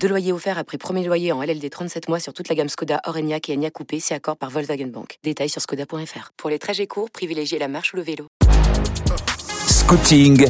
[0.00, 3.00] Deux loyers offerts après premier loyer en LLD 37 mois sur toute la gamme Skoda,
[3.06, 5.18] Orenia et Enya Coupé, c'est accord par Volkswagen Bank.
[5.24, 6.32] Détails sur skoda.fr.
[6.36, 8.28] Pour les trajets courts, privilégiez la marche ou le vélo.
[9.66, 10.48] Scouting,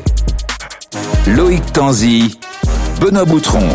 [1.28, 2.38] Loïc Tanzi,
[3.00, 3.68] Benoît Boutron.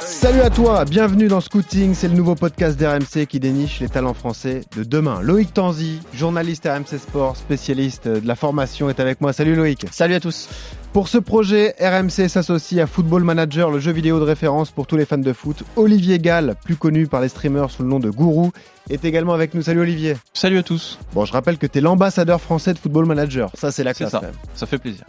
[0.00, 4.14] Salut à toi, bienvenue dans Scouting, c'est le nouveau podcast d'RMC qui déniche les talents
[4.14, 5.20] français de demain.
[5.20, 9.32] Loïc Tanzi, journaliste RMC Sport, spécialiste de la formation, est avec moi.
[9.32, 9.86] Salut Loïc.
[9.90, 10.48] Salut à tous.
[10.92, 14.96] Pour ce projet, RMC s'associe à Football Manager, le jeu vidéo de référence pour tous
[14.98, 15.62] les fans de foot.
[15.76, 18.52] Olivier Gall, plus connu par les streamers sous le nom de Gourou,
[18.90, 19.62] est également avec nous.
[19.62, 20.16] Salut Olivier.
[20.34, 20.98] Salut à tous.
[21.14, 23.50] Bon, je rappelle que tu es l'ambassadeur français de Football Manager.
[23.54, 24.10] Ça, c'est la classe.
[24.10, 24.20] ça.
[24.20, 24.32] même.
[24.54, 25.04] Ça fait plaisir.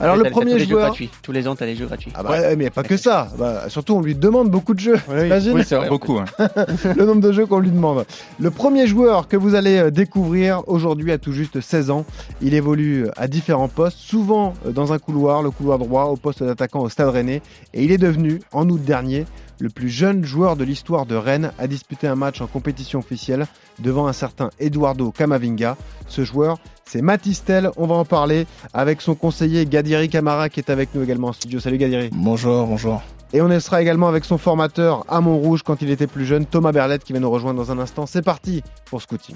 [0.00, 0.96] Alors, le premier les joueur.
[1.22, 2.12] Tous les ans, t'as les jeux gratuits.
[2.14, 3.28] Ah bah, ouais, mais pas que ça.
[3.38, 4.98] Bah, surtout, on lui demande beaucoup de jeux.
[5.06, 5.88] T'imagines Oui, c'est vrai.
[5.90, 6.18] Beaucoup.
[6.18, 6.24] hein.
[6.96, 8.06] le nombre de jeux qu'on lui demande.
[8.40, 12.06] Le premier joueur que vous allez euh, découvrir aujourd'hui a tout juste 16 ans.
[12.40, 16.42] Il évolue à différents postes, souvent euh, dans un couloir, le couloir droit, au poste
[16.42, 17.42] d'attaquant au Stade Rennais.
[17.72, 19.26] Et il est devenu, en août dernier,
[19.60, 23.46] le plus jeune joueur de l'histoire de Rennes à disputer un match en compétition officielle
[23.78, 25.76] devant un certain Eduardo Camavinga.
[26.08, 27.70] Ce joueur, c'est Matistel.
[27.76, 31.32] On va en parler avec son conseiller Gadiri Camara qui est avec nous également en
[31.32, 31.60] studio.
[31.60, 32.10] Salut Gadiri.
[32.12, 33.02] Bonjour, bonjour.
[33.32, 36.70] Et on sera également avec son formateur à Montrouge quand il était plus jeune, Thomas
[36.70, 38.06] Berlette, qui va nous rejoindre dans un instant.
[38.06, 39.34] C'est parti pour Scouting.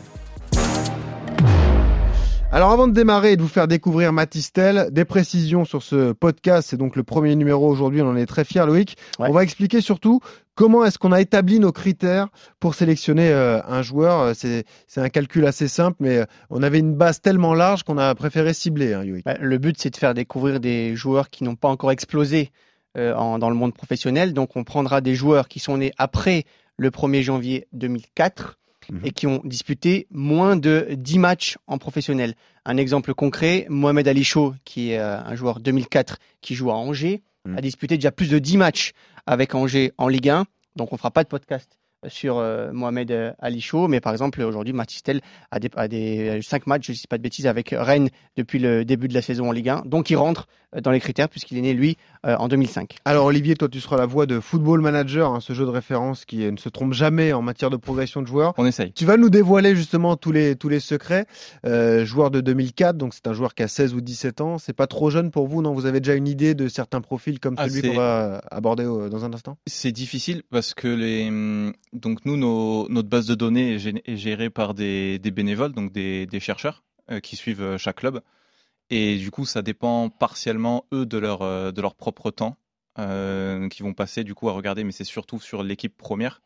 [2.51, 6.69] Alors avant de démarrer et de vous faire découvrir Matistel, des précisions sur ce podcast,
[6.71, 8.97] c'est donc le premier numéro aujourd'hui, on en est très fiers Loïc.
[9.19, 9.29] Ouais.
[9.29, 10.21] On va expliquer surtout
[10.55, 14.21] comment est-ce qu'on a établi nos critères pour sélectionner euh, un joueur.
[14.21, 17.83] Euh, C'est c'est un calcul assez simple, mais euh, on avait une base tellement large
[17.83, 19.27] qu'on a préféré cibler, hein, Loïc.
[19.27, 22.51] Bah, le but, c'est de faire découvrir des joueurs qui n'ont pas encore explosé
[22.97, 24.33] euh, en- dans le monde professionnel.
[24.33, 26.45] Donc, on prendra des joueurs qui sont nés après
[26.79, 28.59] le 1er janvier 2004
[28.91, 29.01] Mhm.
[29.05, 32.35] et qui ont disputé moins de 10 matchs en professionnel.
[32.65, 36.75] Un exemple concret, Mohamed Ali Chaud, qui est euh, un joueur 2004 qui joue à
[36.75, 37.57] Angers, Mhm.
[37.59, 38.93] a disputé déjà plus de 10 matchs
[39.27, 40.45] avec Angers en Ligue 1.
[40.77, 44.41] Donc, on fera pas de podcast sur euh, Mohamed euh, Ali Chaud, mais par exemple
[44.43, 45.21] aujourd'hui Matistel
[45.51, 48.59] a des, a des 5 matchs, je ne dis pas de bêtises, avec Rennes depuis
[48.59, 51.29] le début de la saison en Ligue 1, donc il rentre euh, dans les critères
[51.29, 52.97] puisqu'il est né lui euh, en 2005.
[53.05, 56.25] Alors Olivier, toi tu seras la voix de Football Manager, hein, ce jeu de référence
[56.25, 58.55] qui euh, ne se trompe jamais en matière de progression de joueurs.
[58.59, 58.93] On essaye.
[58.93, 61.27] Tu vas nous dévoiler justement tous les, tous les secrets.
[61.65, 64.59] Euh, joueur de 2004, donc c'est un joueur qui a 16 ou 17 ans.
[64.59, 65.73] C'est pas trop jeune pour vous, non?
[65.73, 69.09] Vous avez déjà une idée de certains profils comme Ah, celui qu'on va aborder euh,
[69.09, 69.57] dans un instant?
[69.67, 74.03] C'est difficile parce que les hum, donc nous nos- notre base de données est, gé-
[74.05, 77.97] est gérée par des, des bénévoles donc des, des chercheurs euh, qui suivent euh, chaque
[77.97, 78.21] club.
[78.91, 82.57] Et du coup ça dépend partiellement eux de leur euh, de leur propre temps
[82.99, 84.85] euh, qui vont passer du coup à regarder.
[84.85, 86.41] Mais c'est surtout sur l'équipe première.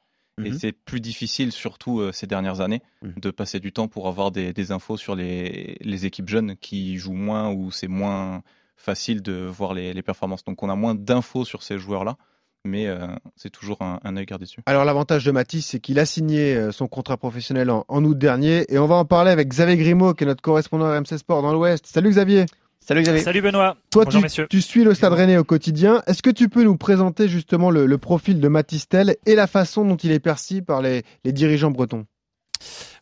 [0.44, 0.58] Et Mhm.
[0.58, 3.14] c'est plus difficile surtout ces dernières années Mhm.
[3.16, 6.96] de passer du temps pour avoir des, des infos sur les, les équipes jeunes qui
[6.96, 8.42] jouent moins ou c'est moins
[8.76, 10.42] facile de voir les, les performances.
[10.42, 12.16] Donc on a moins d'infos sur ces joueurs là
[12.64, 13.06] mais euh,
[13.36, 14.60] c'est toujours un, un œil gardé dessus.
[14.66, 18.16] Alors l'avantage de Matisse, c'est qu'il a signé euh, son contrat professionnel en, en août
[18.18, 18.64] dernier.
[18.72, 21.42] Et on va en parler avec Xavier Grimaud, qui est notre correspondant à RMC Sport
[21.42, 21.86] dans l'Ouest.
[21.86, 22.46] Salut Xavier
[22.84, 23.22] Salut Xavier.
[23.22, 23.76] Salut Benoît.
[23.90, 24.46] Toi, Bonjour tu, messieurs.
[24.50, 26.02] tu suis le Stade Rennais au quotidien.
[26.08, 29.84] Est-ce que tu peux nous présenter justement le, le profil de Matistel et la façon
[29.84, 32.06] dont il est perçu par les, les dirigeants bretons?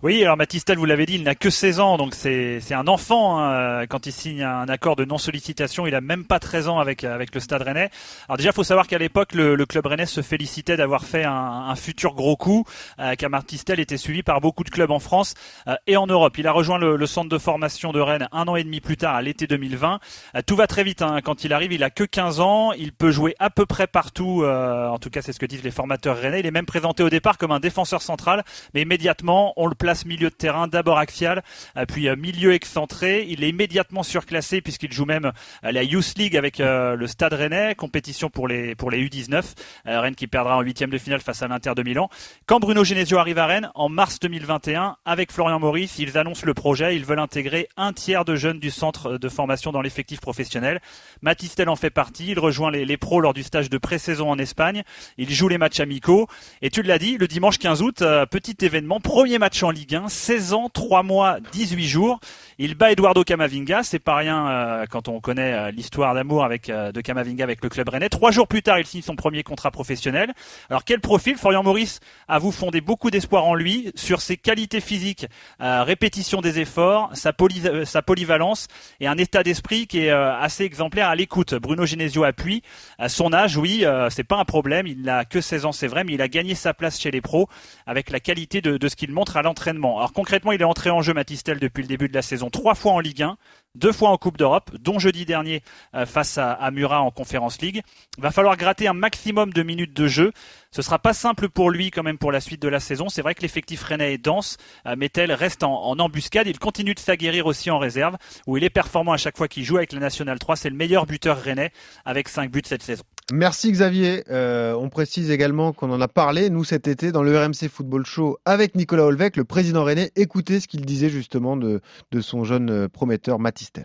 [0.03, 3.38] Oui, alors Matistel, vous l'avez dit, il n'a que 16 ans, donc c'est un enfant
[3.38, 5.87] hein, quand il signe un accord de non-sollicitation.
[5.87, 7.91] Il a même pas 13 ans avec avec le Stade Rennais.
[8.26, 11.32] Alors déjà, faut savoir qu'à l'époque, le, le club Rennais se félicitait d'avoir fait un,
[11.69, 12.65] un futur gros coup,
[12.99, 15.34] euh, car Matistel était suivi par beaucoup de clubs en France
[15.69, 16.38] euh, et en Europe.
[16.38, 18.97] Il a rejoint le, le centre de formation de Rennes un an et demi plus
[18.97, 20.00] tard, à l'été 2020.
[20.37, 21.03] Euh, tout va très vite.
[21.03, 21.20] hein.
[21.22, 22.72] Quand il arrive, il a que 15 ans.
[22.72, 24.44] Il peut jouer à peu près partout.
[24.44, 26.41] euh, en tout cas, c'est ce que disent les formateurs rennais.
[26.41, 30.05] Il est même présenté au départ comme un défenseur central, mais immédiatement, on le place
[30.05, 31.43] milieu de terrain, d'abord axial,
[31.77, 33.27] euh, puis euh, milieu excentré.
[33.28, 35.32] Il est immédiatement surclassé puisqu'il joue même
[35.64, 39.55] euh, la Youth League avec le Stade Rennais, compétition pour les pour les U19.
[39.87, 42.08] Euh, Rennes qui perdra en huitième de finale face à l'Inter de Milan.
[42.47, 46.55] Quand Bruno Genesio arrive à Rennes en mars 2021 avec Florian Maurice, ils annoncent le
[46.55, 46.96] projet.
[46.96, 50.81] Ils veulent intégrer un tiers de jeunes du centre de formation dans l'effectif professionnel.
[51.23, 52.29] Matistel en fait partie.
[52.29, 54.82] Il rejoint les, les pros lors du stage de pré-saison en Espagne.
[55.19, 56.26] Il joue les matchs amicaux.
[56.62, 60.08] Et tu l'as dit, le dimanche 15 août, petit événement, premier match en Ligue 1,
[60.08, 62.20] 16 ans, 3 mois, 18 jours.
[62.58, 66.69] Il bat Eduardo Camavinga, c'est pas rien euh, quand on connaît euh, l'histoire d'amour avec
[66.69, 68.10] euh, de Camavinga avec le club rennais.
[68.10, 70.34] Trois jours plus tard, il signe son premier contrat professionnel.
[70.69, 71.38] Alors quel profil?
[71.38, 75.25] Florian Maurice a vous fondé beaucoup d'espoir en lui sur ses qualités physiques,
[75.58, 78.69] répétition des efforts, sa, polyvalence
[79.00, 81.54] et un état d'esprit qui est assez exemplaire à l'écoute.
[81.54, 82.62] Bruno Genesio appuie.
[82.98, 84.86] À son âge, oui, c'est pas un problème.
[84.86, 87.22] Il n'a que 16 ans, c'est vrai, mais il a gagné sa place chez les
[87.22, 87.48] pros
[87.86, 89.99] avec la qualité de, de ce qu'il montre à l'entraînement.
[89.99, 92.75] Alors concrètement, il est entré en jeu Matistel depuis le début de la saison, trois
[92.75, 93.37] fois en Ligue 1,
[93.75, 95.62] deux fois en Coupe d'Europe, dont jeudi dernier
[95.94, 97.82] euh, face à, Murat en Conférence League.
[98.17, 100.32] Il va falloir gratter un maximum de minutes de jeu.
[100.72, 103.08] Ce sera pas simple pour lui quand même pour la suite de la saison.
[103.08, 104.56] C'est vrai que l'effectif rennais est dense,
[104.87, 106.46] euh, mais tel reste en, en, embuscade.
[106.46, 109.64] Il continue de s'aguerrir aussi en réserve, où il est performant à chaque fois qu'il
[109.64, 110.56] joue avec la Nationale 3.
[110.56, 111.72] C'est le meilleur buteur rennais
[112.05, 113.05] avec 5 buts cette saison.
[113.32, 114.23] Merci Xavier.
[114.31, 118.05] Euh, on précise également qu'on en a parlé, nous, cet été, dans le RMC Football
[118.05, 120.11] Show avec Nicolas Olvec, le président rennais.
[120.17, 121.81] Écoutez ce qu'il disait justement de,
[122.11, 123.85] de son jeune euh, prometteur Matistel.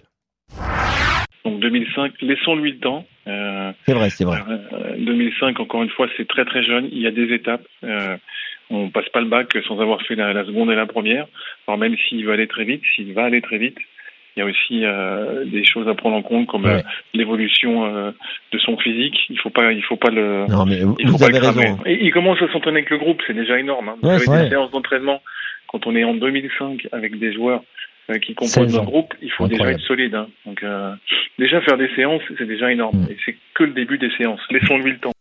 [1.44, 3.06] Donc 2005, laissons-lui le temps.
[3.28, 4.40] Euh, c'est vrai, c'est vrai.
[4.50, 6.90] Euh, 2005, encore une fois, c'est très très jeune.
[6.92, 7.66] Il y a des étapes.
[7.84, 8.18] Euh,
[8.72, 11.28] on passe pas le bac sans avoir fait la, la seconde et la première.
[11.68, 13.78] Alors même s'il va aller très vite, s'il va aller très vite,
[14.36, 16.76] il y a aussi euh, des choses à prendre en compte comme ouais.
[16.76, 16.82] euh,
[17.14, 18.12] l'évolution euh,
[18.52, 19.16] de son physique.
[19.30, 20.46] Il faut pas, il faut pas le.
[20.50, 21.78] Non mais il vous faut avez le raison.
[21.86, 23.90] Et il commence à s'entraîner avec le groupe, c'est déjà énorme.
[23.90, 23.98] Hein.
[24.04, 25.22] Ouais, des séances d'entraînement,
[25.68, 27.62] quand on est en 2005 avec des joueurs
[28.10, 29.82] euh, qui 16 composent un groupe, il faut déjà Incroyable.
[29.82, 30.16] être solide.
[30.16, 30.28] Hein.
[30.46, 30.94] Donc euh,
[31.40, 32.98] déjà faire des séances, c'est déjà énorme.
[32.98, 33.12] Mm.
[33.12, 34.42] Et c'est que le début des séances.
[34.52, 35.12] Laissons-lui le temps.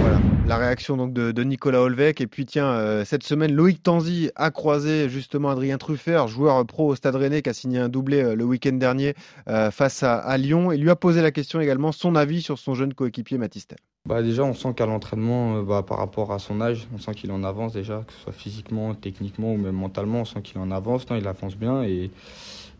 [0.00, 0.19] Voilà,
[0.50, 2.20] la réaction donc de, Nicolas Olvec.
[2.20, 6.88] Et puis tiens, euh, cette semaine, Loïc Tanzi a croisé justement Adrien Truffert, joueur pro
[6.88, 9.14] au Stade Rennais qui a signé un doublé euh, le week-end dernier
[9.48, 10.72] euh, face à, Lyon.
[10.72, 13.78] Et lui a posé la question également, son avis sur son jeune coéquipier Matistel.
[14.08, 17.30] Bah déjà, on sent qu'à l'entraînement, bah, par rapport à son âge, on sent qu'il
[17.30, 20.72] en avance déjà, que ce soit physiquement, techniquement ou même mentalement, on sent qu'il en
[20.72, 21.08] avance.
[21.08, 22.10] Non, il avance bien et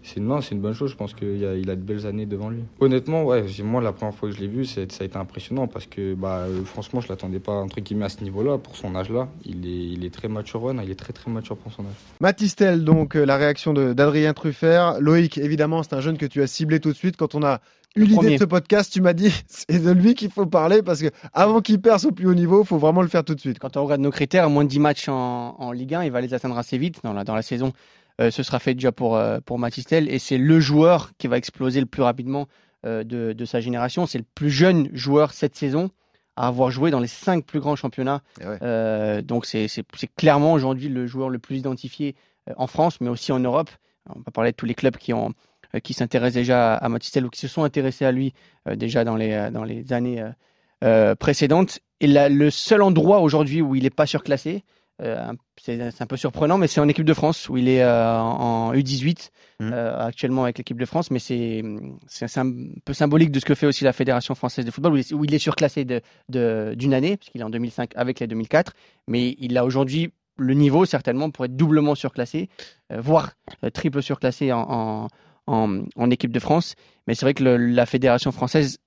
[0.03, 0.91] c'est c'est une bonne chose.
[0.91, 2.63] Je pense qu'il a, il a de belles années devant lui.
[2.81, 5.67] Honnêtement, ouais, j'ai- moi la première fois que je l'ai vu, ça a été impressionnant
[5.67, 8.95] parce que bah, euh, franchement, je l'attendais pas entre guillemets à ce niveau-là pour son
[8.97, 9.29] âge-là.
[9.45, 11.83] Il est, il est très mature, ouais, non, il est très très mature pour son
[11.83, 11.95] âge.
[12.21, 15.01] Matistel, donc euh, la réaction de- d'Adrien Truffert.
[15.01, 17.17] Loïc, évidemment, c'est un jeune que tu as ciblé tout de suite.
[17.17, 17.61] Quand on a
[17.97, 21.01] eu l'idée de ce podcast, tu m'as dit c'est de lui qu'il faut parler parce
[21.03, 23.41] que avant qu'il perce au plus haut niveau, il faut vraiment le faire tout de
[23.41, 23.59] suite.
[23.59, 26.21] Quand on regarde nos critères, moins de 10 matchs en, en Ligue 1, il va
[26.21, 27.73] les atteindre assez vite dans la, dans la saison.
[28.21, 31.37] Euh, ce sera fait déjà pour, euh, pour Matistel et c'est le joueur qui va
[31.37, 32.47] exploser le plus rapidement
[32.87, 34.07] euh, de, de sa génération.
[34.07, 35.91] C'est le plus jeune joueur cette saison
[36.37, 38.23] à avoir joué dans les cinq plus grands championnats.
[38.41, 38.59] Eh ouais.
[38.63, 39.69] Euh, donc c'est
[40.17, 42.15] clairement aujourd'hui le joueur le plus identifié
[42.57, 43.71] en France, mais aussi en Europe.
[44.09, 45.33] On va parler de tous les clubs qui ont
[45.85, 48.33] qui s'intéressent déjà à Matistel ou qui se sont intéressés à lui
[48.69, 50.25] euh, déjà dans les, dans les années
[50.83, 51.79] euh, précédentes.
[52.01, 54.65] Et le seul endroit aujourd'hui où il n'est pas surclassé,
[55.61, 58.19] c'est c'est un peu surprenant, mais c'est en équipe de France où il est euh,
[58.19, 59.31] en U18
[59.61, 59.73] Mhm.
[59.75, 61.11] euh, actuellement avec l'équipe de France.
[61.11, 61.63] Mais c'est
[62.37, 62.53] un
[62.85, 65.39] peu symbolique de ce que fait aussi la Fédération française de football où il est,
[65.39, 68.73] surclassé de- de- d'une année, puisqu'il est en 2005 avec les 2004.
[69.07, 72.49] Mais il a aujourd'hui le niveau certainement pour être doublement surclassé,
[72.93, 73.33] euh, voire
[73.65, 75.09] euh, triple surclassé en, en,
[75.47, 76.75] en, en équipe de France.
[77.07, 78.79] Mais c'est vrai que le- la Fédération française,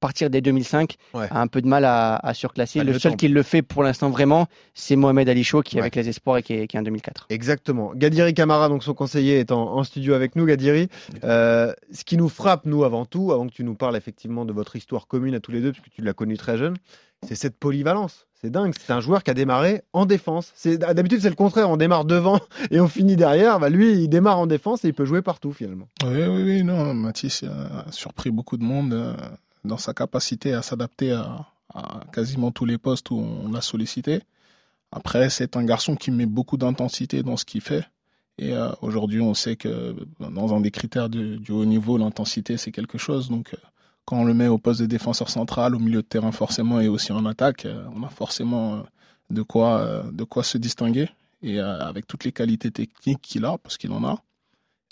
[0.00, 1.26] partir des 2005, Ouais.
[1.30, 2.80] a un peu de mal à, à surclasser.
[2.84, 5.78] Le le seul qui le fait pour l'instant vraiment, c'est Mohamed Ali Chaud qui est
[5.78, 5.82] Ouais.
[5.82, 7.26] avec les Espoirs et qui est, qui est en 2004.
[7.30, 7.92] Exactement.
[7.94, 10.44] Gadiri Camara, donc son conseiller, est en, en studio avec nous.
[10.46, 10.88] Gadiri,
[11.24, 14.52] euh, ce qui nous frappe, nous, avant tout, avant que tu nous parles effectivement de
[14.52, 16.76] votre histoire commune à tous les deux, puisque tu l'as connu très jeune,
[17.26, 18.26] c'est cette polyvalence.
[18.40, 18.72] C'est dingue.
[18.78, 20.52] C'est un joueur qui a démarré en défense.
[20.64, 21.68] D'habitude c'est le contraire.
[21.70, 22.38] On démarre devant
[22.70, 23.58] et on finit derrière.
[23.58, 25.88] Bah, lui, il démarre en défense et il peut jouer partout finalement.
[26.04, 29.14] Oui, oui, oui, non, Mathis a surpris beaucoup de monde euh,
[29.68, 31.46] dans sa capacité à s'adapter à,
[32.12, 34.22] quasiment tous les postes où on l'a sollicité.
[34.90, 37.84] Après, c'est un garçon qui met beaucoup d'intensité dans ce qu'il fait.
[38.38, 42.56] Et euh, aujourd'hui, on sait que dans un des critères du, du haut niveau, l'intensité,
[42.56, 43.28] c'est quelque chose.
[43.28, 43.58] Donc, euh,
[44.06, 46.88] quand on le met au poste de défenseur central, au milieu de terrain forcément, et
[46.88, 48.84] aussi en attaque, euh, on a forcément
[49.28, 51.10] de quoi, de quoi se distinguer.
[51.42, 54.22] Et avec toutes les qualités techniques qu'il a, parce qu'il en a,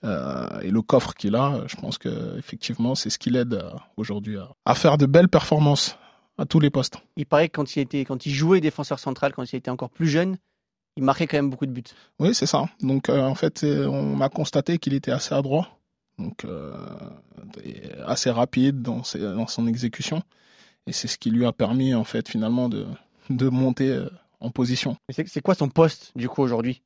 [0.05, 3.71] euh, et le coffre qu'il a, je pense que effectivement, c'est ce qui l'aide euh,
[3.97, 5.97] aujourd'hui à, à faire de belles performances
[6.39, 6.99] à tous les postes.
[7.17, 9.91] Il paraît que quand il, était, quand il jouait défenseur central, quand il était encore
[9.91, 10.37] plus jeune,
[10.97, 11.83] il marquait quand même beaucoup de buts.
[12.19, 12.67] Oui, c'est ça.
[12.81, 15.79] Donc euh, en fait, on a constaté qu'il était assez adroit,
[16.19, 16.75] donc euh,
[18.07, 20.23] assez rapide dans, ses- dans son exécution,
[20.87, 22.87] et c'est ce qui lui a permis en fait finalement de,
[23.31, 24.05] de monter
[24.41, 24.97] en position.
[25.11, 26.83] C'est quoi son poste du coup aujourd'hui?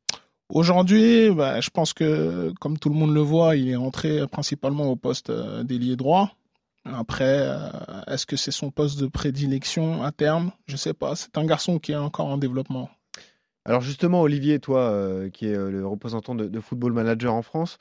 [0.51, 4.87] Aujourd'hui, bah, je pense que, comme tout le monde le voit, il est entré principalement
[4.87, 6.33] au poste euh, d'ailier droit.
[6.85, 7.69] Après, euh,
[8.09, 10.51] est-ce que c'est son poste de prédilection à terme?
[10.67, 11.15] Je sais pas.
[11.15, 12.91] C'est un garçon qui est encore en développement.
[13.65, 17.79] Alors justement, Olivier, toi, euh, qui est le représentant de, Football Manager en France,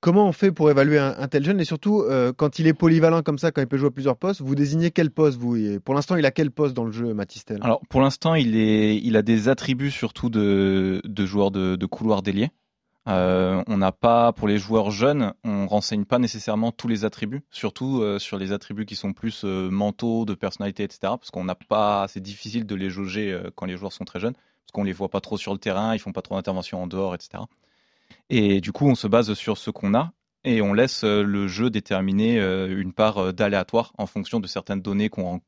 [0.00, 3.22] comment on fait pour évaluer un, tel jeune Et surtout, euh, quand il est polyvalent
[3.22, 5.94] comme ça, quand il peut jouer à plusieurs postes, vous désignez quel poste vous Pour
[5.94, 7.58] l'instant, il a quel poste dans le jeu, Matistel?
[7.62, 12.50] Alors pour l'instant, il, a des attributs surtout de, de joueur de, couloir délié.
[13.08, 17.42] Euh, on n'a pas, pour les joueurs jeunes, on renseigne pas nécessairement tous les attributs,
[17.50, 20.98] surtout euh, sur les attributs qui sont plus euh, mentaux, de personnalité, etc.
[21.02, 24.34] Parce qu'on n'a pas, c'est difficile de les jauger quand les joueurs sont très jeunes,
[24.34, 26.86] parce qu'on les voit pas trop sur le terrain, ils font pas trop d'interventions en
[26.86, 27.42] dehors, etc.
[28.28, 30.12] Et du coup, on se base sur ce qu'on a
[30.44, 34.46] et on laisse euh, le jeu déterminer euh, une part euh, d'aléatoire en fonction de
[34.46, 35.40] certaines données qu'on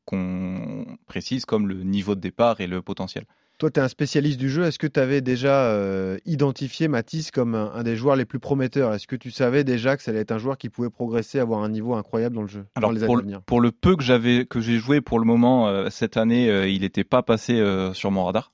[1.07, 3.25] précise, comme le niveau de départ et le potentiel.
[3.59, 4.63] Toi, tu es un spécialiste du jeu.
[4.65, 8.39] Est-ce que tu avais déjà euh, identifié Matisse comme un, un, des joueurs les plus
[8.39, 8.93] prometteurs?
[8.93, 11.61] Est-ce que tu savais déjà que ça allait être un joueur qui pouvait progresser, avoir
[11.61, 13.41] un niveau incroyable dans le jeu Alors, dans les pour, venir?
[13.43, 16.67] pour le peu que j'avais, que j'ai joué pour le moment euh, cette année, euh,
[16.67, 18.51] il n'était pas passé sur mon radar.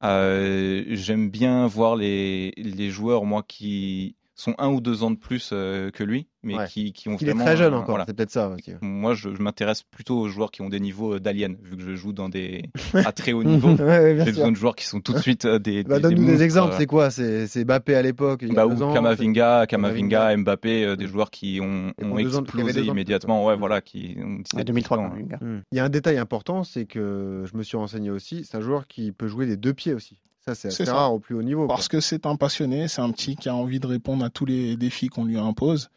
[0.00, 0.94] Mhm.
[0.94, 5.50] J'aime bien voir les, les joueurs, moi, qui sont un ou deux ans de plus
[5.52, 6.66] euh, que lui, mais Ouais.
[6.68, 7.44] qui, qui ont Il est vraiment.
[7.44, 8.04] très jeune euh, encore, voilà.
[8.06, 8.48] c'est peut-être ça.
[8.50, 8.70] aussi.
[8.80, 11.82] Moi, je, je m'intéresse plutôt aux joueurs qui ont des niveaux euh, d'aliens, vu que
[11.82, 12.62] je joue dans des
[12.94, 13.70] à très haut niveau.
[13.74, 15.82] Ouais, ouais, bien J'ai besoin de joueurs qui sont tout de suite euh, des.
[15.88, 17.10] Bah, des- Donne-nous des, exemples, c'est quoi?
[17.10, 19.66] C'est Mbappé à l'époque bah, ou ans Kamavinga, Kamavinga.
[19.66, 22.42] Kamavinga, Mbappé, euh, des joueurs qui ont, explosé deux ans
[22.84, 23.40] de immédiatement.
[23.40, 23.58] plus, Ouais, ouais.
[23.58, 25.10] voilà, qui ont En 17, 2003, 18 ans.
[25.10, 25.36] Kamavinga.
[25.40, 25.62] Hmm.
[25.72, 28.60] Il y a un détail important, c'est que je me suis renseigné aussi, c'est un
[28.60, 30.20] joueur qui peut jouer des deux pieds aussi.
[30.48, 30.94] Ça, c'est assez ça.
[30.94, 31.66] rare au plus haut niveau.
[31.66, 31.74] quoi.
[31.74, 34.46] Parce que c'est un passionné, c'est un petit qui a envie de répondre à tous
[34.46, 35.90] les défis qu'on lui impose.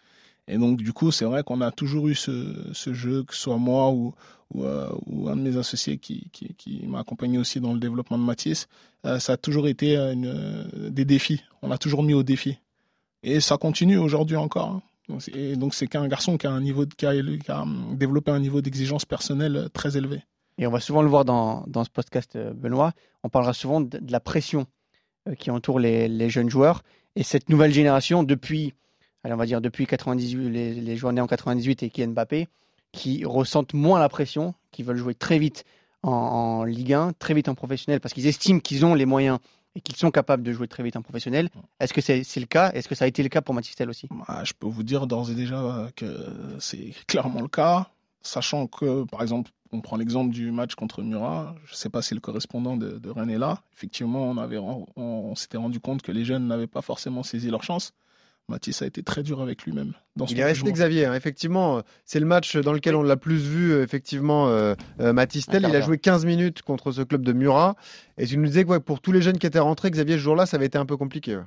[0.47, 3.41] Et donc, du coup, c'est vrai qu'on a toujours eu ce, ce jeu, que ce
[3.41, 4.13] soit moi ou,
[4.53, 7.79] ou, euh, ou un de mes associés qui, qui, qui m'a accompagné aussi dans le
[7.79, 8.67] développement de Matisse.
[9.05, 11.41] Euh, ça a toujours été euh, une, euh, des défis.
[11.61, 12.57] On a toujours mis au défi.
[13.23, 14.67] Et ça continue aujourd'hui encore.
[14.69, 14.81] hein.
[15.07, 17.51] Donc, c'est- Et donc, c'est qu'un garçon qui a, un niveau de, qui a, qui
[17.51, 20.23] a hum, développé un niveau d'exigence personnelle très élevé.
[20.61, 22.93] Et on va souvent le voir dans, dans ce podcast, euh, Benoît.
[23.23, 24.67] On parlera souvent de, la pression
[25.27, 26.83] euh, qui entoure les, les jeunes joueurs.
[27.15, 28.75] Et cette nouvelle génération, depuis,
[29.23, 32.47] allez, on va dire depuis 98, les, joueurs nés en 98 et qui Mbappé,
[32.91, 35.65] qui ressentent moins la pression, qui veulent jouer très vite
[36.03, 39.39] en, Ligue 1, très vite en professionnel, parce qu'ils estiment qu'ils ont les moyens
[39.75, 41.49] et qu'ils sont capables de jouer très vite en professionnel.
[41.79, 42.71] Est-ce que c'est le cas?
[42.73, 44.07] Est-ce que ça a été le cas pour Matistel aussi?
[44.27, 46.05] Bah, je peux vous dire d'ores et déjà que
[46.59, 47.89] c'est clairement le cas,
[48.21, 51.55] sachant que, par exemple, on prend l'exemple du match contre Murat.
[51.65, 53.61] Je ne sais pas si le correspondant de, de Rennes est là.
[53.73, 57.49] Effectivement, on, avait, on, on s'était rendu compte que les jeunes n'avaient pas forcément saisi
[57.49, 57.93] leur chance.
[58.49, 59.93] Mathis a été très dur avec lui-même.
[60.15, 60.71] dans Il est resté.
[60.71, 61.13] Xavier, hein.
[61.13, 61.81] effectivement.
[62.05, 65.65] C'est le match dans lequel on l'a plus vu, effectivement, euh, euh, Matistel.
[65.65, 67.75] Un Il a joué 15 minutes contre ce club de Murat.
[68.17, 70.21] Et tu nous disais que ouais, pour tous les jeunes qui étaient rentrés, Xavier, ce
[70.21, 71.39] jour-là, ça avait été un peu compliqué.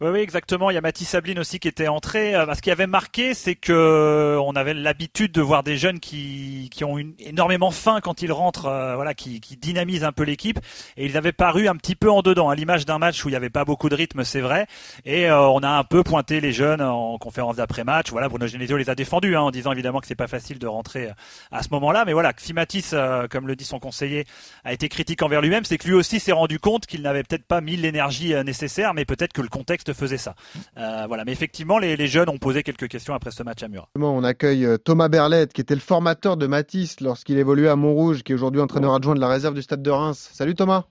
[0.00, 0.70] Oui, oui, exactement.
[0.70, 2.34] Il y a Mathis Sabline aussi qui était entré.
[2.34, 6.00] Euh, Ce qui avait marqué, c'est que euh, on avait l'habitude de voir des jeunes
[6.00, 10.12] qui, qui ont une, énormément faim quand ils rentrent, euh, voilà, qui, qui dynamisent un
[10.12, 10.58] peu l'équipe.
[10.96, 13.32] Et ils avaient paru un petit peu en dedans, à l'image d'un match où il
[13.32, 14.66] n'y avait pas beaucoup de rythme, c'est vrai.
[15.04, 18.10] Et euh, on a un peu pointé les jeunes en conférence d'après-match.
[18.10, 20.66] Voilà, Bruno Genesio les a défendus, hein, en disant évidemment que c'est pas facile de
[20.66, 21.12] rentrer euh,
[21.50, 22.04] à ce moment-là.
[22.04, 24.26] Mais voilà, si Mathis, euh, comme le dit son conseiller,
[24.64, 27.46] a été critique envers lui-même, c'est que lui aussi s'est rendu compte qu'il n'avait peut-être
[27.46, 30.34] pas mis l'énergie nécessaire, mais peut-être que le contexte faisait ça.
[30.76, 33.68] Euh, voilà, mais effectivement, les, les jeunes ont posé quelques questions après ce match à
[33.68, 33.88] Murat.
[33.96, 38.24] On accueille euh, Thomas Berlette, qui était le formateur de Matisse lorsqu'il évoluait à Montrouge,
[38.24, 40.30] qui est aujourd'hui entraîneur adjoint de la réserve du Stade de Reims.
[40.32, 40.84] Salut Thomas.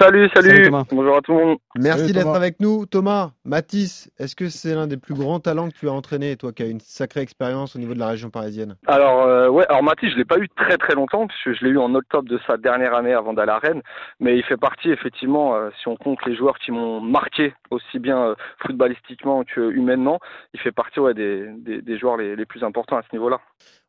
[0.00, 1.58] Salut, salut, bonjour à tout le monde.
[1.76, 2.84] Merci d'être avec nous.
[2.84, 6.52] Thomas, Matisse, est-ce que c'est l'un des plus grands talents que tu as entraîné, toi
[6.52, 9.84] qui as une sacrée expérience au niveau de la région parisienne Alors euh, ouais, alors
[9.84, 12.40] Mathis, je l'ai pas eu très très longtemps puisque je l'ai eu en octobre de
[12.44, 13.82] sa dernière année avant d'aller à Rennes,
[14.18, 18.00] mais il fait partie effectivement, euh, si on compte les joueurs qui m'ont marqué aussi
[18.00, 18.34] bien euh,
[18.66, 20.18] footballistiquement que humainement,
[20.54, 23.38] il fait partie ouais des, des, des joueurs les, les plus importants à ce niveau-là.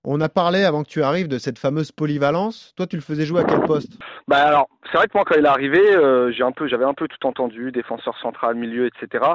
[0.08, 2.74] On a parlé avant que tu arrives de cette fameuse polyvalence.
[2.78, 3.94] Toi, tu le faisais jouer à quel poste?
[4.28, 6.94] Bah alors, c'est vrai que moi quand il est arrivé, euh, j'ai peu, j'avais un
[6.94, 9.26] peu tout entendu, défenseur central, milieu, etc.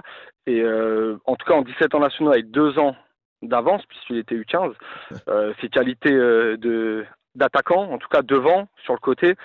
[0.46, 2.94] Et euh, en tout cas en 17 ans nationaux avec deux ans
[3.42, 4.72] d'avance puisqu'il était U15,
[5.28, 7.04] euh, ses qualités de
[7.36, 9.36] d'attaquant, en tout cas devant, sur le côté,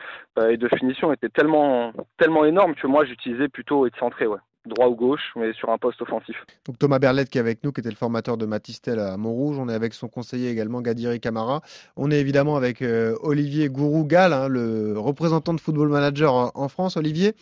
[0.50, 4.88] et de finition étaient tellement tellement énormes que moi j'utilisais plutôt être centré, ouais, droit
[4.88, 6.36] ou gauche, mais sur un poste offensif.
[6.66, 9.58] Donc Thomas Berlette qui est avec nous, qui était le formateur de Matistel à Montrouge.
[9.60, 11.62] On est avec son conseiller également, Gadiri Camara.
[11.96, 16.98] On est évidemment avec euh, Olivier Gourou-Gall, hein, le représentant de Football Manager en France.
[16.98, 17.34] Olivier,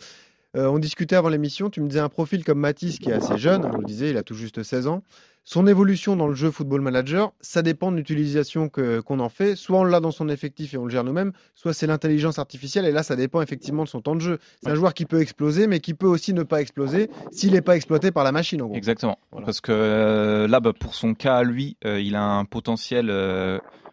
[0.56, 3.38] euh, on discutait avant l'émission, tu me disais un profil comme Matisse qui est assez
[3.38, 5.02] jeune, on le disait, il a tout juste 16 ans.
[5.46, 9.56] Son évolution dans le jeu Football Manager, ça dépend de l'utilisation qu'on en fait.
[9.56, 12.86] Soit on l'a dans son effectif et on le gère nous-mêmes, soit c'est l'intelligence artificielle
[12.86, 14.38] et là ça dépend effectivement de son temps de jeu.
[14.62, 17.60] C'est un joueur qui peut exploser mais qui peut aussi ne pas exploser s'il n'est
[17.60, 18.76] pas exploité par la machine en gros.
[18.76, 19.18] Exactement.
[19.32, 19.44] Voilà.
[19.44, 23.12] Parce que euh, là, bah, pour son cas à lui, euh, il a un potentiel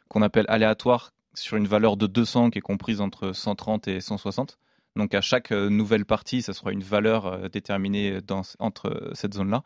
[0.08, 4.58] qu'on appelle aléatoire sur une valeur de 200 qui est comprise entre 130 et 160.
[4.96, 9.64] Donc à chaque nouvelle partie, ça sera une valeur déterminée dans, entre cette zone-là.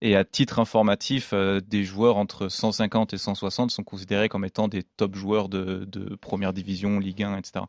[0.00, 4.82] Et à titre informatif, des joueurs entre 150 et 160 sont considérés comme étant des
[4.82, 7.66] top joueurs de, première division, Ligue 1, etc.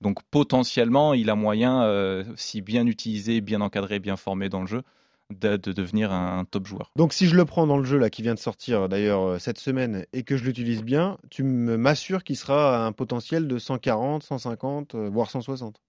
[0.00, 4.82] Donc potentiellement, il a moyen, si bien utilisé, bien encadré, bien formé dans le jeu,
[5.30, 6.90] de, devenir un top joueur.
[6.96, 9.38] Donc si je le prends dans le jeu là qui vient de sortir d'ailleurs euh,
[9.38, 14.22] cette semaine et que je l'utilise bien, tu m'assures qu'il sera un potentiel de 140,
[14.22, 15.80] 150, euh, voire 160.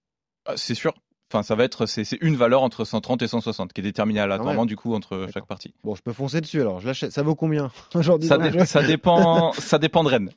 [0.46, 0.94] Ah, c'est sûr.
[1.32, 4.64] Enfin, ça va être c'est une valeur entre 130 et 160 qui est déterminée aléatoirement
[4.64, 5.74] du coup entre chaque partie.
[5.82, 6.80] Bon, je peux foncer dessus alors.
[6.80, 7.10] Je l'achète.
[7.10, 9.52] Ça vaut combien aujourd'hui ça, ça, dépend.
[9.58, 10.30] ça dépend de Rennes.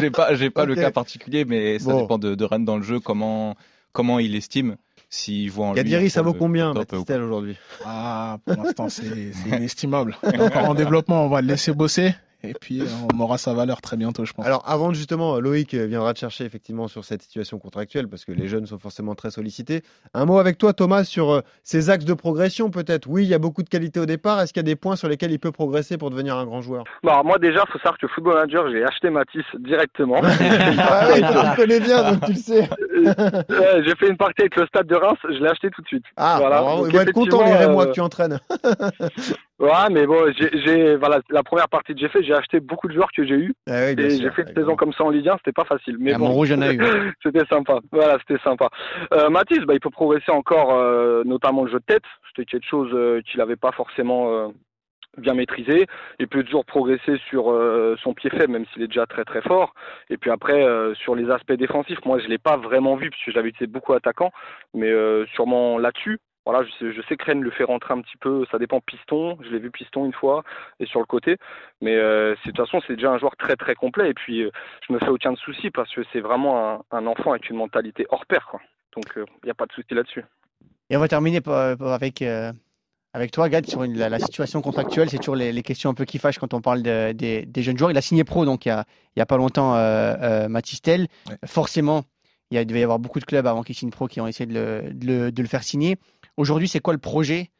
[0.00, 2.84] j'ai pas j'ai pas le cas particulier, mais ça dépend de, de Rennes dans le
[2.84, 3.56] jeu comment
[3.92, 4.76] comment il estime.
[5.10, 7.56] S'il voit en Gadiri, ça vaut combien, Matistel, aujourd'hui?
[7.84, 9.04] Ah, pour l'instant, c'est
[9.46, 10.16] inestimable.
[10.24, 12.14] Encore en développement, on va le laisser bosser.
[12.48, 12.82] Et puis,
[13.12, 14.46] on aura sa valeur très bientôt, je pense.
[14.46, 18.48] Alors, avant justement, Loïc viendra te chercher effectivement sur cette situation contractuelle, parce que les
[18.48, 19.82] jeunes sont forcément très sollicités.
[20.12, 23.08] Un mot avec toi, Thomas, sur euh, ces axes de progression, peut-être.
[23.08, 24.40] Oui, il y a beaucoup de qualité au départ.
[24.40, 26.60] Est-ce qu'il y a des points sur lesquels il peut progresser pour devenir un grand
[26.60, 26.84] joueur?
[27.02, 30.16] Bah, Moi, déjà, il faut savoir que Football Manager, j'ai acheté Matisse directement.
[30.22, 32.68] ah oui, tu le connais bien, donc tu le sais.
[33.84, 36.04] j'ai fait une partie avec le stade de Reims, je l'ai acheté tout de suite.
[36.16, 36.64] Ah, voilà.
[36.86, 38.38] il va être content, les moi, que tu entraînes.
[39.60, 42.94] Ouais, mais bon, j'ai, voilà, la première partie que j'ai fait, j'ai acheté beaucoup de
[42.94, 43.54] joueurs que j'ai eu.
[43.68, 45.96] Ah et j'ai fait une saison comme ça en Ligue 1, c'était pas facile.
[46.00, 46.54] Mais ah, bon, rouge, eu.
[47.22, 47.78] c'était sympa.
[47.92, 48.68] Voilà, c'était sympa.
[49.12, 52.02] Euh, Mathis, bah, il peut progresser encore, euh, notamment le jeu de tête.
[52.28, 54.52] C'était quelque chose euh, qu'il n'avait pas forcément
[55.18, 55.86] bien maîtrisé.
[56.18, 59.40] Il peut toujours progresser sur euh, son pied faible, même s'il est déjà très très
[59.40, 59.72] fort.
[60.10, 63.50] Et puis après, sur les aspects défensifs, moi je l'ai pas vraiment vu puisque j'avais
[63.50, 64.32] été beaucoup attaquant,
[64.74, 64.92] mais
[65.34, 68.44] sûrement là-dessus voilà, je sais, je sais que Rennes le fait rentrer un petit peu,
[68.50, 70.44] ça dépend piston, je l'ai vu piston une fois
[70.78, 71.38] et sur le côté,
[71.80, 74.50] mais euh, de toute façon c'est déjà un joueur très très complet et puis euh,
[74.86, 78.06] je me fais aucun de soucis parce que c'est vraiment un, enfant avec une mentalité
[78.10, 78.60] hors pair quoi.
[78.94, 80.24] Donc il euh, n'y a pas de souci là-dessus.
[80.90, 82.22] Et on va terminer avec
[83.14, 85.08] avec toi, Gad, sur la, situation contractuelle.
[85.08, 87.92] C'est toujours les, questions un peu qui fâchent quand on parle des, jeunes joueurs.
[87.92, 88.84] Il a signé pro, donc il y a,
[89.14, 91.06] il y a pas longtemps, euh, Matistel.
[91.46, 92.02] Forcément,
[92.50, 94.82] il devait y avoir beaucoup de clubs avant qu'il signe pro qui ont essayé de
[95.00, 95.96] le, de le faire signer.
[96.36, 97.50] Aujourd'hui, c'est quoi le projet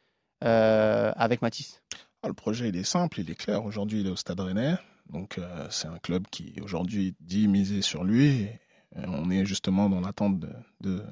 [0.43, 1.81] euh, avec Matisse?
[2.23, 3.63] Ah, Le projet, il est simple, il est clair.
[3.63, 4.75] Aujourd'hui, il est au Stade Rennais.
[5.09, 8.47] Donc, euh, c'est un club qui, aujourd'hui, dit miser sur lui.
[8.95, 11.03] on est justement dans l'attente de,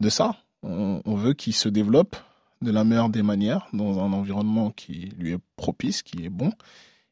[0.00, 0.36] de, ça.
[0.62, 2.16] On, veut qu'il se développe
[2.62, 6.52] de la meilleure des manières, dans un environnement qui lui est propice, qui est bon.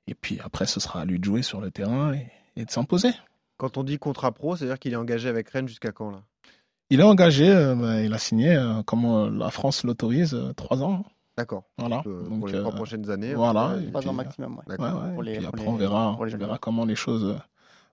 [0.06, 2.70] Et puis après, ce sera à lui de jouer sur le terrain et, et de
[2.70, 3.10] s'imposer.
[3.56, 6.22] Quand on dit contrat pro, c'est-à-dire qu'il est engagé avec Rennes jusqu'à quand là?
[6.90, 11.04] Il est engagé, euh, il a signé, euh, comme euh, la France l'autorise, trois ans.
[11.36, 11.64] D'accord.
[11.76, 12.02] Voilà.
[12.02, 13.34] pour les trois prochaines années.
[13.34, 13.76] Voilà.
[13.90, 14.60] Trois ans maximum.
[14.66, 14.76] Ouais.
[14.78, 17.36] Ouais, et puis après, on verra, on verra comment les choses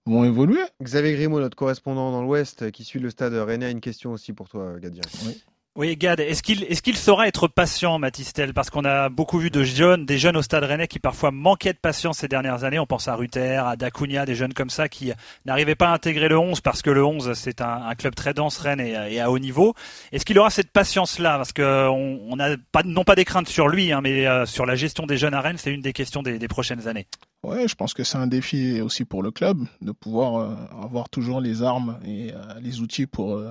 [0.06, 0.62] vont évoluer.
[0.82, 4.32] Xavier Grimaud, notre correspondant dans l'Ouest, qui suit le stade Rennais, a une question aussi
[4.32, 5.04] pour toi, Gadir.
[5.26, 5.44] Oui.
[5.76, 8.54] Oui, Gad, est-ce qu'il qu'il saura être patient, Matistel?
[8.54, 11.74] Parce qu'on a beaucoup vu de jeunes, des jeunes au Stade Rennais qui parfois manquaient
[11.74, 12.78] de patience ces dernières années.
[12.78, 15.12] On pense à Ruther, à Dacunia, des jeunes comme ça qui
[15.46, 18.60] n'arrivaient pas à intégrer le 11 parce que le 11 c'est un, club très dense
[18.60, 19.74] Rennes et, à haut niveau.
[20.12, 21.38] Est-ce qu'il aura cette patience-là?
[21.38, 24.68] Parce que on, a pas non pas des craintes sur lui, hein, mais euh, sur
[24.68, 27.08] la gestion des jeunes à Rennes, c'est une des questions des, prochaines années.
[27.44, 31.10] Ouais, je pense que c'est un défi aussi pour le club de pouvoir euh, avoir
[31.10, 33.42] toujours les armes et euh, les outils pour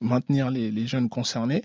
[0.00, 1.62] maintenir les, jeunes concernés.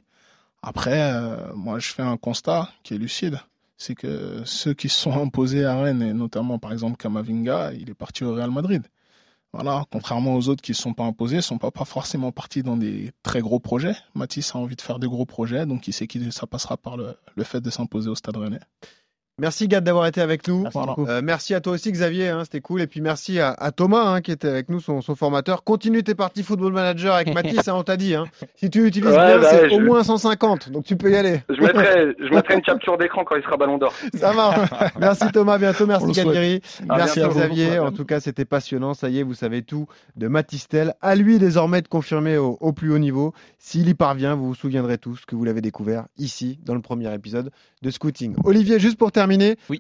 [0.61, 3.39] Après, euh, moi, je fais un constat qui est lucide.
[3.77, 7.89] C'est que ceux qui se sont imposés à Rennes, et notamment par exemple Kamavinga, il
[7.89, 8.83] est parti au Real Madrid.
[9.51, 12.77] Voilà, contrairement aux autres qui ne sont pas imposés, ne sont pas, forcément partis dans
[12.77, 13.95] des très gros projets.
[14.15, 16.97] Matisse a envie de faire des gros projets, donc il sait que ça passera par
[16.97, 18.61] le, le fait de s'imposer au Stade Rennais.
[19.39, 20.63] Merci Gad d'avoir été avec nous.
[21.23, 22.81] Merci, euh, à toi aussi Xavier, hein, c'était cool.
[22.81, 25.63] Et puis merci à, Thomas hein, qui était avec nous, son, formateur.
[25.63, 28.13] Continue tes parties Football Manager avec Mathis, hein, on t'a dit.
[28.13, 28.25] Hein.
[28.53, 31.41] Si tu utilises bien, bah c'est au moins 150, donc tu peux y aller.
[31.49, 33.91] Je mettrai, je mettrai une capture d'écran quand il sera ballon d'or.
[34.13, 34.69] Ça marche.
[34.99, 35.87] merci Thomas, bientôt.
[35.87, 36.61] Merci Gadiri.
[36.87, 37.79] Merci à Xavier.
[37.79, 38.93] En tout cas, c'était passionnant.
[38.93, 40.93] Ça y est, vous savez tout de Matistel.
[41.01, 43.33] À lui désormais de confirmer au, au plus haut niveau.
[43.57, 47.11] S'il y parvient, vous vous souviendrez tous que vous l'avez découvert ici dans le premier
[47.15, 47.49] épisode
[47.81, 48.35] de Scouting.
[48.43, 49.22] Olivier, juste pour terminer,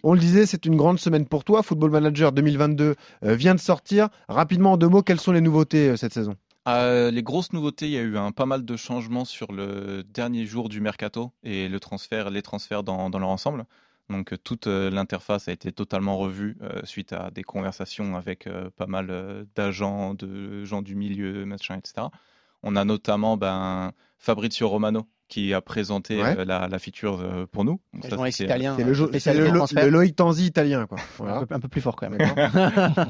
[0.03, 1.63] on le disait, c'est une grande semaine pour toi.
[1.63, 4.09] Football Manager 2022 euh, vient de sortir.
[4.27, 6.35] Rapidement, en deux mots, quelles sont les nouveautés euh, cette saison?
[6.67, 10.03] Euh, les grosses nouveautés, il y a eu un, pas mal de changements sur le
[10.03, 13.65] dernier jour du mercato et le transfert, les transferts dans, leur ensemble.
[14.09, 20.13] Donc toute l'interface a été totalement revue suite à des conversations avec pas mal d'agents,
[20.13, 22.07] de gens du milieu, machin, etc.
[22.63, 27.63] On a notamment ben, Fabrizio Romano qui a présenté euh, la, la, feature euh, pour
[27.65, 27.79] nous.
[28.01, 28.75] C'est italien.
[28.77, 28.91] C'est le,
[29.45, 30.97] le, le, Loïc Tanzi italien, quoi.
[31.27, 32.19] Un, peu, plus fort quand même.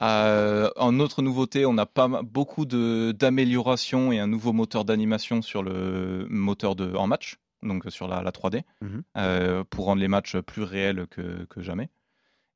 [0.00, 5.42] Euh, en autre nouveauté, on a pas beaucoup de d'améliorations et un nouveau moteur d'animation
[5.42, 9.02] sur le moteur de en match, donc sur la, la 3D, Mhm.
[9.16, 11.88] euh, pour rendre les matchs plus réels que, que jamais.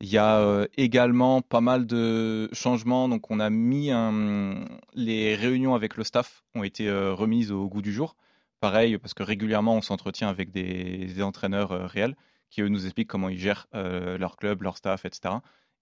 [0.00, 3.08] Il y a euh, également pas mal de changements.
[3.08, 4.64] Donc, on a mis un-
[4.94, 8.14] les réunions avec le staff ont été euh, remises au goût du jour.
[8.62, 12.14] Pareil, parce que régulièrement, on s'entretient avec des, des entraîneurs euh, réels
[12.48, 15.34] qui eux nous expliquent comment ils gèrent euh, leur club, leur staff, etc.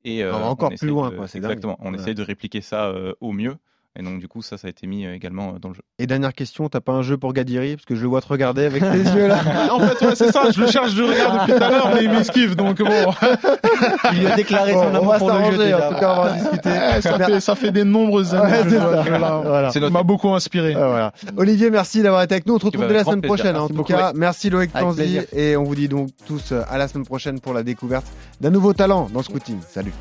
[0.02, 1.36] Et euh, On va encore plus loin, de- quoi, dingue.
[1.36, 1.76] Exactement.
[1.80, 1.98] On Voilà.
[2.02, 3.58] essaie de répliquer ça euh, au mieux.
[3.98, 5.82] Et donc, du coup, ça, ça a été mis euh, également euh, dans le jeu.
[5.98, 7.74] Et dernière question, t'as pas un jeu pour Gadiri?
[7.74, 9.38] Parce que je le vois te regarder avec tes yeux là.
[9.72, 11.90] En fait, ouais, c'est ça, je le cherche, je le regarde depuis tout à l'heure,
[11.94, 12.86] mais il m'esquive, donc bon.
[14.12, 16.30] Il lui a déclaré son amour pour le jeu s'arranger, en tout cas, on va
[16.32, 16.70] en discuter.
[17.00, 18.78] Ça, fait, ça fait des nombreuses années Ouais, c'est.
[18.78, 19.70] Voilà.
[19.72, 20.74] C'est Il notre- m'a beaucoup inspiré.
[20.76, 21.12] Ah, voilà.
[21.36, 22.54] Olivier, merci d'avoir été avec nous.
[22.54, 23.36] On te retrouve dès la semaine plaisir.
[23.36, 23.56] prochaine.
[23.56, 25.18] hein, en Merci tout beaucoup, cas, merci Loïc Tanzi.
[25.32, 28.06] Et on vous dit donc tous euh, à la semaine prochaine pour la découverte
[28.40, 29.58] d'un nouveau talent dans le scouting.
[29.68, 29.92] Salut.